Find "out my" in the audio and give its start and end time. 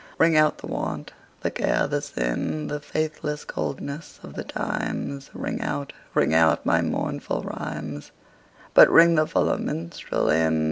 6.33-6.81